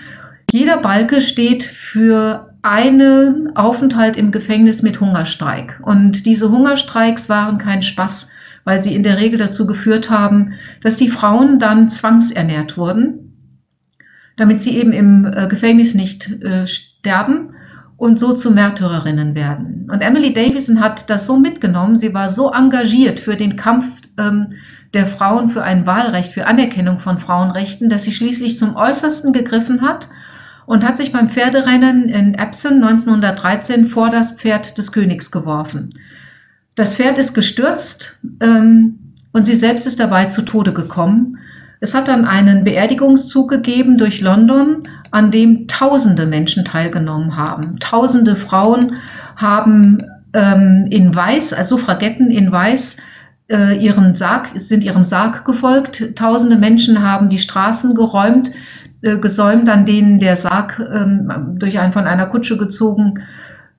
[0.53, 5.81] Jeder Balke steht für einen Aufenthalt im Gefängnis mit Hungerstreik.
[5.83, 8.31] Und diese Hungerstreiks waren kein Spaß,
[8.63, 13.33] weil sie in der Regel dazu geführt haben, dass die Frauen dann zwangsernährt wurden,
[14.37, 17.56] damit sie eben im äh, Gefängnis nicht äh, sterben
[17.97, 19.89] und so zu Märtyrerinnen werden.
[19.91, 23.87] Und Emily Davison hat das so mitgenommen, sie war so engagiert für den Kampf
[24.19, 24.55] ähm,
[24.93, 29.83] der Frauen für ein Wahlrecht, für Anerkennung von Frauenrechten, dass sie schließlich zum Äußersten gegriffen
[29.83, 30.09] hat
[30.67, 35.91] und hat sich beim Pferderennen in Epsom 1913 vor das Pferd des Königs geworfen.
[36.75, 41.39] Das Pferd ist gestürzt ähm, und sie selbst ist dabei zu Tode gekommen.
[41.81, 47.79] Es hat dann einen Beerdigungszug gegeben durch London, an dem tausende Menschen teilgenommen haben.
[47.79, 48.95] Tausende Frauen
[49.37, 49.99] haben
[50.33, 52.97] ähm, in Weiß, also Suffragetten in Weiß,
[53.49, 56.17] äh, ihren Sarg, sind ihrem Sarg gefolgt.
[56.17, 58.51] Tausende Menschen haben die Straßen geräumt,
[59.03, 63.23] äh, gesäumt, an denen der Sarg ähm, durch einen von einer Kutsche gezogen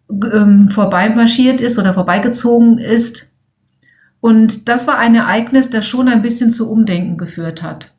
[0.10, 3.37] ähm, vorbeimarschiert ist oder vorbeigezogen ist.
[4.20, 7.92] Und das war ein Ereignis, das schon ein bisschen zu Umdenken geführt hat.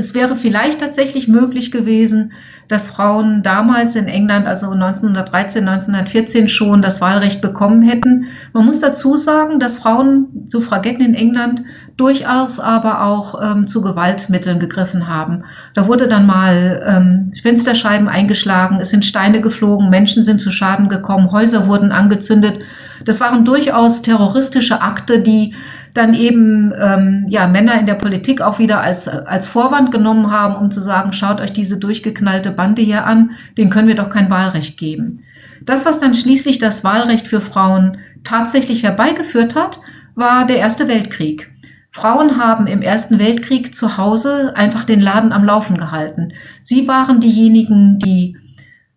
[0.00, 2.32] Es wäre vielleicht tatsächlich möglich gewesen,
[2.68, 8.28] dass Frauen damals in England, also 1913, 1914 schon das Wahlrecht bekommen hätten.
[8.54, 11.64] Man muss dazu sagen, dass Frauen, Suffragetten in England,
[11.98, 15.44] durchaus aber auch ähm, zu Gewaltmitteln gegriffen haben.
[15.74, 20.88] Da wurde dann mal ähm, Fensterscheiben eingeschlagen, es sind Steine geflogen, Menschen sind zu Schaden
[20.88, 22.60] gekommen, Häuser wurden angezündet.
[23.04, 25.54] Das waren durchaus terroristische Akte, die
[25.94, 30.54] dann eben ähm, ja, Männer in der Politik auch wieder als, als Vorwand genommen haben,
[30.54, 34.30] um zu sagen, schaut euch diese durchgeknallte Bande hier an, denen können wir doch kein
[34.30, 35.24] Wahlrecht geben.
[35.62, 39.80] Das, was dann schließlich das Wahlrecht für Frauen tatsächlich herbeigeführt hat,
[40.14, 41.50] war der Erste Weltkrieg.
[41.90, 46.32] Frauen haben im Ersten Weltkrieg zu Hause einfach den Laden am Laufen gehalten.
[46.62, 48.36] Sie waren diejenigen, die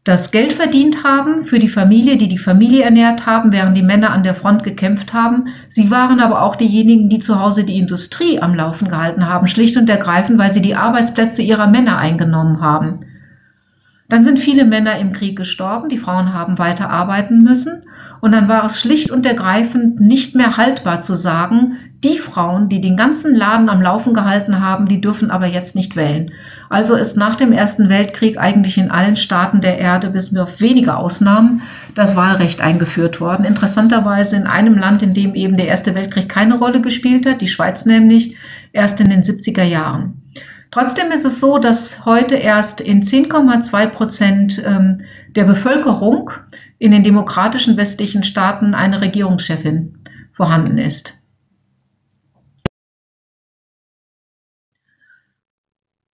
[0.03, 4.11] das Geld verdient haben für die Familie, die die Familie ernährt haben, während die Männer
[4.11, 5.47] an der Front gekämpft haben.
[5.69, 9.77] Sie waren aber auch diejenigen, die zu Hause die Industrie am Laufen gehalten haben, schlicht
[9.77, 12.99] und ergreifend, weil sie die Arbeitsplätze ihrer Männer eingenommen haben.
[14.09, 17.83] Dann sind viele Männer im Krieg gestorben, die Frauen haben weiter arbeiten müssen
[18.23, 22.79] und dann war es schlicht und ergreifend nicht mehr haltbar zu sagen, die Frauen, die
[22.79, 26.31] den ganzen Laden am Laufen gehalten haben, die dürfen aber jetzt nicht wählen.
[26.69, 30.95] Also ist nach dem Ersten Weltkrieg eigentlich in allen Staaten der Erde, bis auf wenige
[30.95, 31.63] Ausnahmen,
[31.95, 33.43] das Wahlrecht eingeführt worden.
[33.43, 37.47] Interessanterweise in einem Land, in dem eben der Erste Weltkrieg keine Rolle gespielt hat, die
[37.49, 38.37] Schweiz nämlich,
[38.71, 40.21] erst in den 70er Jahren.
[40.73, 45.01] Trotzdem ist es so, dass heute erst in 10,2 Prozent ähm,
[45.35, 46.31] der Bevölkerung
[46.77, 49.99] in den demokratischen westlichen Staaten eine Regierungschefin
[50.31, 51.23] vorhanden ist.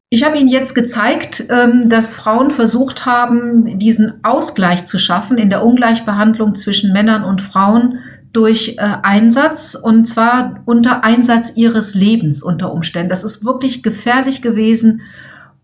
[0.10, 5.49] Ich habe Ihnen jetzt gezeigt, ähm, dass Frauen versucht haben, diesen Ausgleich zu schaffen in
[5.49, 7.99] der Ungleichbehandlung zwischen Männern und Frauen
[8.32, 13.10] durch äh, Einsatz und zwar unter Einsatz ihres Lebens unter Umständen.
[13.10, 15.01] Das ist wirklich gefährlich gewesen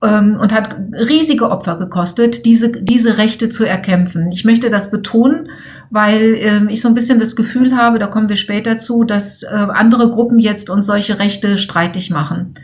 [0.03, 4.31] ähm, und hat riesige Opfer gekostet, diese, diese Rechte zu erkämpfen.
[4.31, 5.49] Ich möchte das betonen,
[5.89, 9.43] weil äh, ich so ein bisschen das Gefühl habe, da kommen wir später zu, dass
[9.43, 12.55] äh, andere Gruppen jetzt uns solche Rechte streitig machen.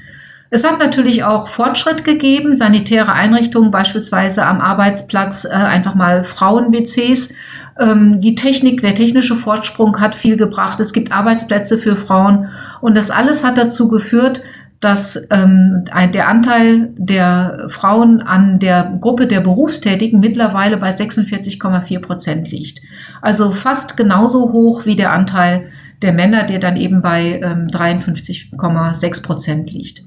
[0.52, 7.36] Es hat natürlich auch Fortschritt gegeben, sanitäre Einrichtungen, beispielsweise am Arbeitsplatz äh, einfach mal Frauen-WCs.
[7.80, 10.80] Ähm, die Technik, der technische Fortsprung hat viel gebracht.
[10.80, 12.50] Es gibt Arbeitsplätze für Frauen
[12.82, 14.42] und das alles hat dazu geführt,
[14.80, 22.52] dass ähm, der Anteil der Frauen an der Gruppe der Berufstätigen mittlerweile bei 46,4 Prozent
[22.52, 22.80] liegt.
[23.22, 25.70] Also fast genauso hoch wie der Anteil
[26.02, 30.04] der Männer, der dann eben bei ähm, 53,6 Prozent liegt.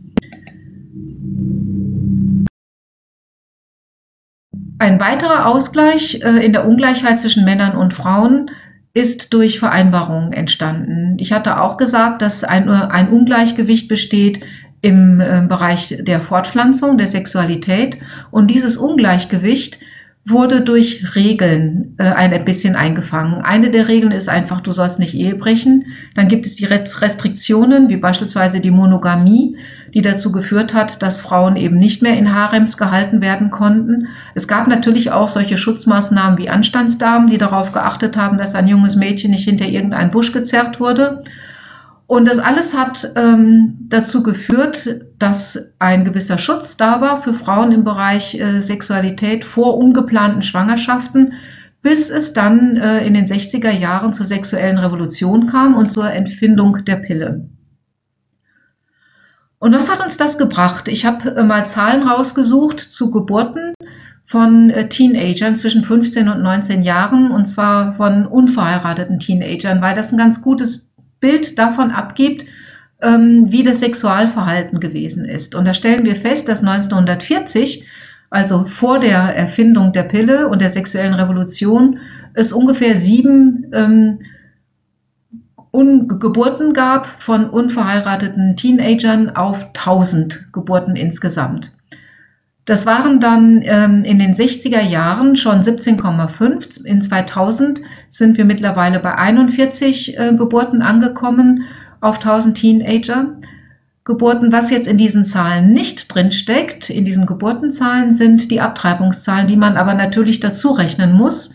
[4.78, 8.50] Ein weiterer Ausgleich äh, in der Ungleichheit zwischen Männern und Frauen
[8.94, 11.16] ist durch Vereinbarungen entstanden.
[11.18, 14.40] Ich hatte auch gesagt, dass ein, ein Ungleichgewicht besteht
[14.82, 17.98] im äh, Bereich der Fortpflanzung, der Sexualität.
[18.30, 19.78] Und dieses Ungleichgewicht
[20.24, 23.42] wurde durch Regeln äh, ein bisschen eingefangen.
[23.42, 25.86] Eine der Regeln ist einfach, du sollst nicht Ehe brechen.
[26.14, 29.56] Dann gibt es die Restriktionen, wie beispielsweise die Monogamie,
[29.94, 34.08] die dazu geführt hat, dass Frauen eben nicht mehr in Harems gehalten werden konnten.
[34.34, 38.94] Es gab natürlich auch solche Schutzmaßnahmen wie Anstandsdamen, die darauf geachtet haben, dass ein junges
[38.94, 41.24] Mädchen nicht hinter irgendeinen Busch gezerrt wurde.
[42.12, 47.72] Und das alles hat ähm, dazu geführt, dass ein gewisser Schutz da war für Frauen
[47.72, 51.32] im Bereich äh, Sexualität vor ungeplanten Schwangerschaften,
[51.80, 56.84] bis es dann äh, in den 60er Jahren zur sexuellen Revolution kam und zur Entfindung
[56.84, 57.48] der Pille.
[59.58, 60.88] Und was hat uns das gebracht?
[60.88, 63.72] Ich habe äh, mal Zahlen rausgesucht zu Geburten
[64.26, 70.12] von äh, Teenagern zwischen 15 und 19 Jahren, und zwar von unverheirateten Teenagern, weil das
[70.12, 70.91] ein ganz gutes
[71.22, 72.44] Bild davon abgibt,
[73.00, 75.54] ähm, wie das Sexualverhalten gewesen ist.
[75.54, 77.86] Und da stellen wir fest, dass 1940,
[78.28, 81.98] also vor der Erfindung der Pille und der sexuellen Revolution,
[82.34, 84.18] es ungefähr sieben ähm,
[85.72, 91.72] Geburten gab von unverheirateten Teenagern auf 1000 Geburten insgesamt.
[92.64, 96.84] Das waren dann ähm, in den 60er Jahren schon 17,5.
[96.86, 101.64] In 2000 sind wir mittlerweile bei 41 äh, Geburten angekommen
[102.00, 103.36] auf 1000 Teenager.
[104.04, 109.56] Geburten, was jetzt in diesen Zahlen nicht drinsteckt, in diesen Geburtenzahlen sind die Abtreibungszahlen, die
[109.56, 111.54] man aber natürlich dazu rechnen muss.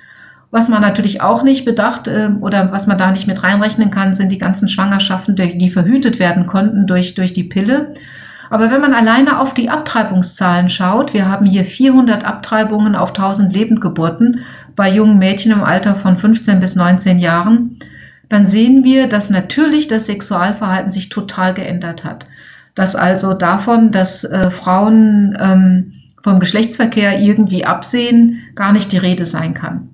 [0.50, 4.14] Was man natürlich auch nicht bedacht äh, oder was man da nicht mit reinrechnen kann,
[4.14, 7.94] sind die ganzen Schwangerschaften, die, die verhütet werden konnten durch, durch die Pille.
[8.50, 13.54] Aber wenn man alleine auf die Abtreibungszahlen schaut, wir haben hier 400 Abtreibungen auf 1000
[13.54, 14.42] Lebendgeburten
[14.76, 17.80] bei jungen Mädchen im Alter von 15 bis 19 Jahren,
[18.30, 22.28] dann sehen wir, dass natürlich das Sexualverhalten sich total geändert hat.
[22.76, 29.26] Dass also davon, dass äh, Frauen ähm, vom Geschlechtsverkehr irgendwie absehen, gar nicht die Rede
[29.26, 29.90] sein kann.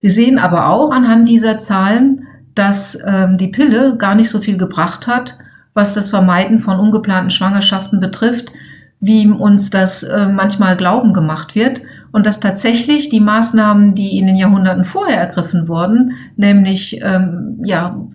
[0.00, 2.27] Wir sehen aber auch anhand dieser Zahlen,
[2.58, 5.38] dass ähm, die Pille gar nicht so viel gebracht hat,
[5.74, 8.52] was das Vermeiden von ungeplanten Schwangerschaften betrifft,
[9.00, 11.82] wie uns das äh, manchmal glauben gemacht wird.
[12.10, 18.08] Und dass tatsächlich die Maßnahmen, die in den Jahrhunderten vorher ergriffen wurden, nämlich ähm, ja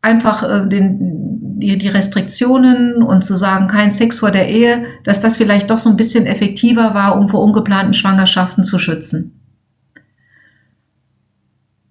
[0.00, 5.20] einfach äh, den, die, die Restriktionen und zu sagen, kein Sex vor der Ehe, dass
[5.20, 9.41] das vielleicht doch so ein bisschen effektiver war, um vor ungeplanten Schwangerschaften zu schützen.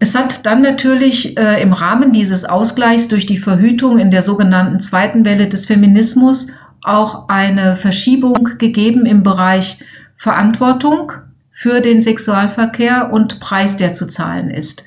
[0.02, 4.80] Es hat dann natürlich äh, im Rahmen dieses Ausgleichs durch die Verhütung in der sogenannten
[4.80, 6.48] zweiten Welle des Feminismus
[6.82, 9.78] auch eine Verschiebung gegeben im Bereich
[10.16, 11.12] Verantwortung
[11.52, 14.86] für den Sexualverkehr und Preis, der zu zahlen ist.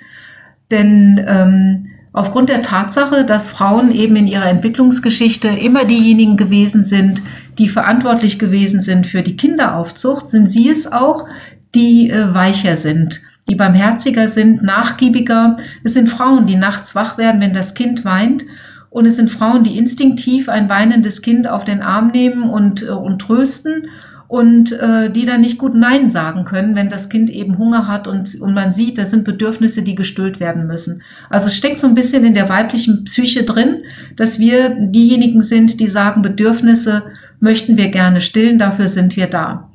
[0.69, 7.21] Denn ähm, aufgrund der Tatsache, dass Frauen eben in ihrer Entwicklungsgeschichte immer diejenigen gewesen sind,
[7.57, 11.25] die verantwortlich gewesen sind für die Kinderaufzucht, sind sie es auch,
[11.73, 15.57] die äh, weicher sind die barmherziger sind, nachgiebiger.
[15.83, 18.45] Es sind Frauen, die nachts wach werden, wenn das Kind weint.
[18.89, 22.91] Und es sind Frauen, die instinktiv ein weinendes Kind auf den Arm nehmen und, äh,
[22.91, 23.89] und trösten
[24.27, 28.07] und äh, die dann nicht gut Nein sagen können, wenn das Kind eben Hunger hat
[28.07, 31.03] und, und man sieht, das sind Bedürfnisse, die gestillt werden müssen.
[31.29, 33.83] Also es steckt so ein bisschen in der weiblichen Psyche drin,
[34.15, 37.03] dass wir diejenigen sind, die sagen, Bedürfnisse
[37.39, 39.69] möchten wir gerne stillen, dafür sind wir da.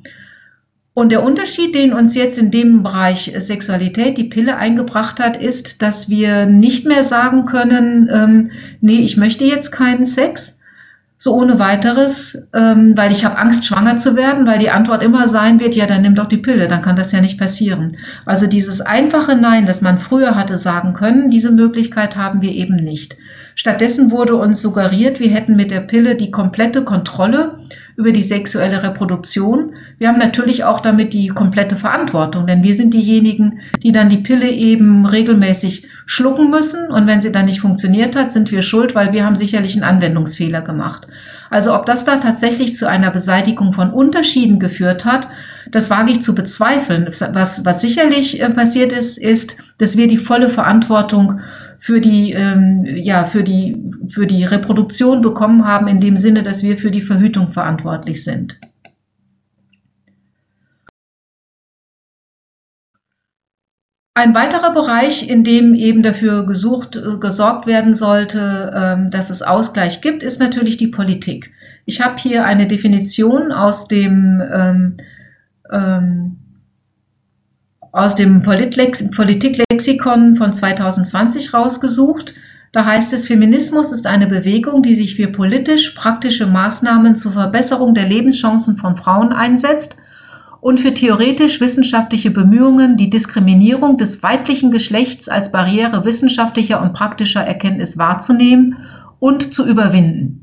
[0.93, 5.81] Und der Unterschied, den uns jetzt in dem Bereich Sexualität die Pille eingebracht hat, ist,
[5.81, 8.51] dass wir nicht mehr sagen können, ähm,
[8.81, 10.61] nee, ich möchte jetzt keinen Sex,
[11.17, 15.27] so ohne weiteres, ähm, weil ich habe Angst, schwanger zu werden, weil die Antwort immer
[15.27, 17.95] sein wird, ja, dann nimm doch die Pille, dann kann das ja nicht passieren.
[18.25, 22.75] Also dieses einfache Nein, das man früher hatte sagen können, diese Möglichkeit haben wir eben
[22.75, 23.17] nicht.
[23.53, 27.59] Stattdessen wurde uns suggeriert, wir hätten mit der Pille die komplette Kontrolle
[28.01, 29.75] über die sexuelle Reproduktion.
[29.99, 34.17] Wir haben natürlich auch damit die komplette Verantwortung, denn wir sind diejenigen, die dann die
[34.17, 38.95] Pille eben regelmäßig schlucken müssen und wenn sie dann nicht funktioniert hat, sind wir schuld,
[38.95, 41.07] weil wir haben sicherlich einen Anwendungsfehler gemacht.
[41.51, 45.27] Also ob das da tatsächlich zu einer Beseitigung von Unterschieden geführt hat,
[45.69, 47.07] das wage ich zu bezweifeln.
[47.07, 51.41] Was, was sicherlich äh, passiert ist, ist, dass wir die volle Verantwortung
[51.81, 56.61] für die, ähm, ja, für die, für die Reproduktion bekommen haben, in dem Sinne, dass
[56.61, 58.59] wir für die Verhütung verantwortlich sind.
[64.13, 69.41] Ein weiterer Bereich, in dem eben dafür gesucht, äh, gesorgt werden sollte, ähm, dass es
[69.41, 71.51] Ausgleich gibt, ist natürlich die Politik.
[71.85, 74.97] Ich habe hier eine Definition aus dem, ähm,
[75.71, 76.40] ähm,
[77.91, 82.33] aus dem Politiklexikon von 2020 rausgesucht.
[82.71, 87.93] Da heißt es, Feminismus ist eine Bewegung, die sich für politisch praktische Maßnahmen zur Verbesserung
[87.93, 89.97] der Lebenschancen von Frauen einsetzt
[90.61, 97.97] und für theoretisch-wissenschaftliche Bemühungen, die Diskriminierung des weiblichen Geschlechts als Barriere wissenschaftlicher und praktischer Erkenntnis
[97.97, 98.77] wahrzunehmen
[99.19, 100.37] und zu überwinden.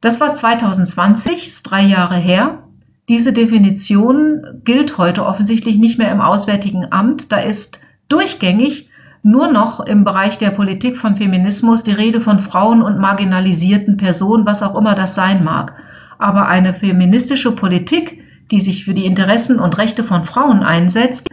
[0.00, 2.64] Das war 2020, ist drei Jahre her.
[3.10, 7.32] Diese Definition gilt heute offensichtlich nicht mehr im Auswärtigen Amt.
[7.32, 8.88] Da ist durchgängig
[9.24, 14.46] nur noch im Bereich der Politik von Feminismus die Rede von Frauen und marginalisierten Personen,
[14.46, 15.74] was auch immer das sein mag.
[16.20, 21.30] Aber eine feministische Politik, die sich für die Interessen und Rechte von Frauen einsetzt,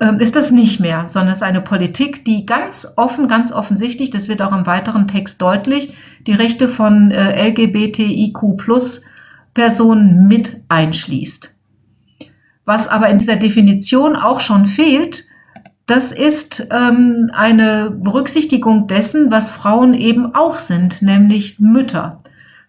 [0.00, 4.10] ähm, ist das nicht mehr, sondern es ist eine Politik, die ganz offen, ganz offensichtlich,
[4.10, 5.94] das wird auch im weiteren Text deutlich,
[6.28, 9.02] die Rechte von äh, LGBTIQ plus
[9.58, 11.52] Personen mit einschließt.
[12.64, 15.24] Was aber in dieser Definition auch schon fehlt,
[15.86, 22.18] das ist ähm, eine Berücksichtigung dessen, was Frauen eben auch sind, nämlich Mütter.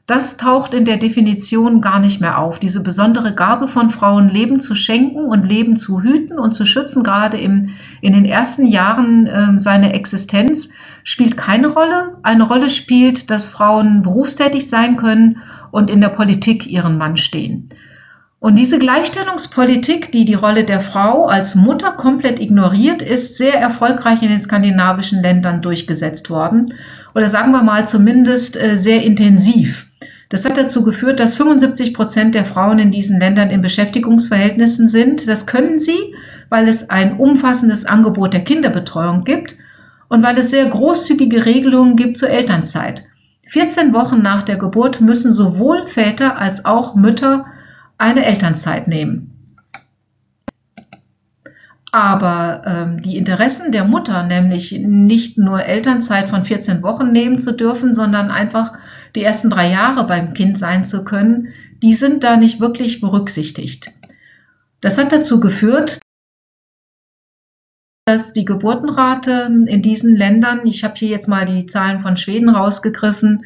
[0.07, 2.57] Das taucht in der Definition gar nicht mehr auf.
[2.57, 7.03] Diese besondere Gabe von Frauen, Leben zu schenken und Leben zu hüten und zu schützen,
[7.03, 10.69] gerade im, in den ersten Jahren äh, seiner Existenz,
[11.03, 12.17] spielt keine Rolle.
[12.23, 17.69] Eine Rolle spielt, dass Frauen berufstätig sein können und in der Politik ihren Mann stehen.
[18.41, 24.21] Und diese Gleichstellungspolitik, die die Rolle der Frau als Mutter komplett ignoriert, ist sehr erfolgreich
[24.21, 26.73] in den skandinavischen Ländern durchgesetzt worden.
[27.13, 29.87] Oder sagen wir mal zumindest äh, sehr intensiv.
[30.29, 35.27] Das hat dazu geführt, dass 75 Prozent der Frauen in diesen Ländern in Beschäftigungsverhältnissen sind.
[35.27, 36.13] Das können sie,
[36.49, 39.55] weil es ein umfassendes Angebot der Kinderbetreuung gibt
[40.07, 43.03] und weil es sehr großzügige Regelungen gibt zur Elternzeit.
[43.49, 47.47] 14 Wochen nach der Geburt müssen sowohl Väter als auch Mütter
[47.97, 49.35] eine Elternzeit nehmen.
[51.91, 57.51] Aber ähm, die Interessen der Mutter, nämlich nicht nur Elternzeit von 14 Wochen nehmen zu
[57.51, 58.73] dürfen, sondern einfach
[59.15, 61.47] die ersten drei Jahre beim Kind sein zu können,
[61.81, 63.91] die sind da nicht wirklich berücksichtigt.
[64.81, 65.99] Das hat dazu geführt,
[68.09, 72.49] dass die Geburtenrate in diesen Ländern, ich habe hier jetzt mal die Zahlen von Schweden
[72.49, 73.45] rausgegriffen,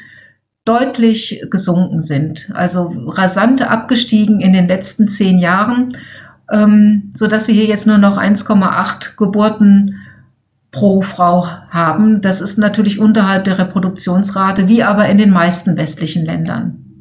[0.64, 2.50] deutlich gesunken sind.
[2.54, 5.98] Also rasant abgestiegen in den letzten zehn Jahren,
[6.50, 9.96] ähm, sodass wir hier jetzt nur noch 1,8 Geburten
[10.72, 12.22] pro Frau haben.
[12.22, 16.93] Das ist natürlich unterhalb der Reproduktionsrate, wie aber in den meisten westlichen Ländern.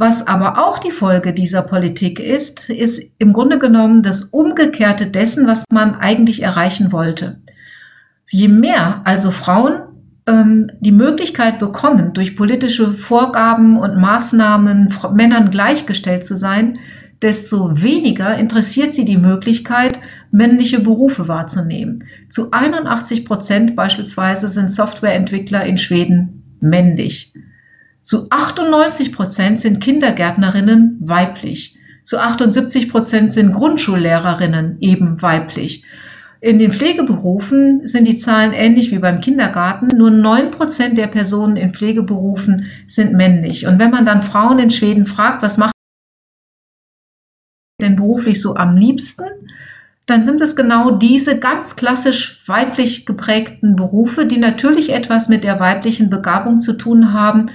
[0.00, 5.48] Was aber auch die Folge dieser Politik ist, ist im Grunde genommen das Umgekehrte dessen,
[5.48, 7.40] was man eigentlich erreichen wollte.
[8.30, 9.80] Je mehr also Frauen
[10.28, 16.74] ähm, die Möglichkeit bekommen, durch politische Vorgaben und Maßnahmen Männern gleichgestellt zu sein,
[17.20, 19.98] desto weniger interessiert sie die Möglichkeit,
[20.30, 22.04] männliche Berufe wahrzunehmen.
[22.28, 27.32] Zu 81 Prozent beispielsweise sind Softwareentwickler in Schweden männlich.
[28.08, 31.76] Zu 98 Prozent sind Kindergärtnerinnen weiblich.
[32.04, 35.84] Zu 78 Prozent sind Grundschullehrerinnen eben weiblich.
[36.40, 39.88] In den Pflegeberufen sind die Zahlen ähnlich wie beim Kindergarten.
[39.88, 43.66] Nur 9 Prozent der Personen in Pflegeberufen sind männlich.
[43.66, 45.72] Und wenn man dann Frauen in Schweden fragt, was macht
[47.82, 49.26] denn beruflich so am liebsten,
[50.06, 55.60] dann sind es genau diese ganz klassisch weiblich geprägten Berufe, die natürlich etwas mit der
[55.60, 57.50] weiblichen Begabung zu tun haben,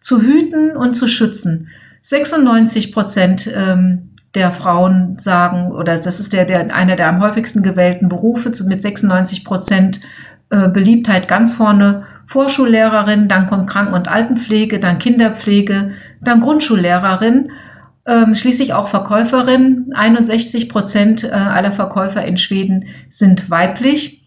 [0.00, 1.68] zu hüten und zu schützen.
[2.02, 7.62] 96 Prozent ähm, der Frauen sagen, oder das ist der, der, einer der am häufigsten
[7.62, 10.00] gewählten Berufe mit 96 Prozent
[10.50, 12.06] äh, Beliebtheit ganz vorne.
[12.26, 17.50] Vorschullehrerin, dann kommt Kranken- und Altenpflege, dann Kinderpflege, dann Grundschullehrerin
[18.06, 19.92] ähm, schließlich auch Verkäuferinnen.
[19.94, 24.24] 61 Prozent äh, aller Verkäufer in Schweden sind weiblich.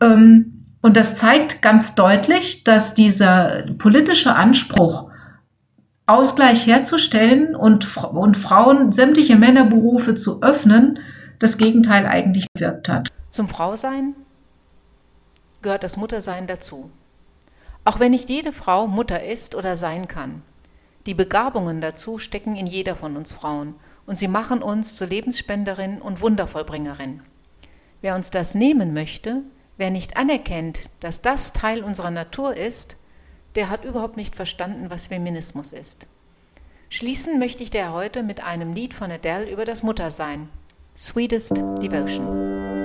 [0.00, 5.10] Ähm, und das zeigt ganz deutlich, dass dieser politische Anspruch,
[6.06, 11.00] Ausgleich herzustellen und, und Frauen sämtliche Männerberufe zu öffnen,
[11.38, 13.08] das Gegenteil eigentlich bewirkt hat.
[13.30, 14.14] Zum Frausein
[15.60, 16.90] gehört das Muttersein dazu.
[17.84, 20.42] Auch wenn nicht jede Frau Mutter ist oder sein kann.
[21.06, 23.74] Die Begabungen dazu stecken in jeder von uns Frauen
[24.06, 27.22] und sie machen uns zur Lebensspenderin und Wundervollbringerin.
[28.00, 29.42] Wer uns das nehmen möchte,
[29.78, 32.96] wer nicht anerkennt, dass das Teil unserer Natur ist,
[33.54, 36.06] der hat überhaupt nicht verstanden, was Feminismus ist.
[36.90, 40.48] Schließen möchte ich der heute mit einem Lied von Adele über das Muttersein.
[40.96, 42.77] Sweetest Devotion.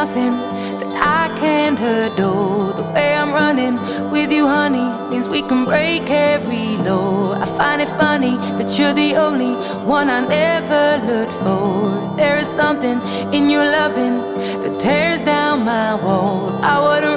[0.00, 0.34] Nothing
[0.80, 2.74] that I can't adore.
[2.80, 3.76] The way I'm running
[4.14, 7.32] with you, honey, means we can break every law.
[7.44, 9.54] I find it funny that you're the only
[9.96, 11.70] one I never looked for.
[12.20, 12.98] There is something
[13.36, 14.16] in your loving
[14.62, 16.56] that tears down my walls.
[16.72, 17.15] I wouldn't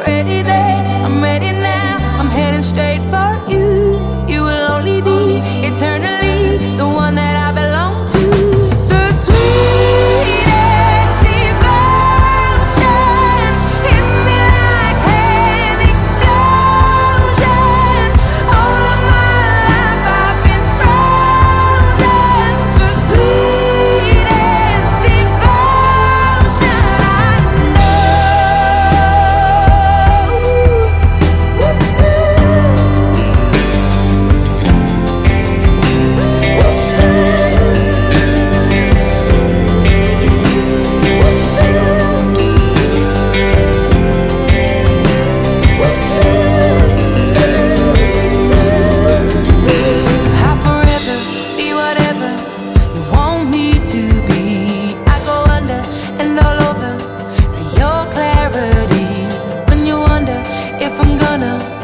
[61.39, 61.78] 呢？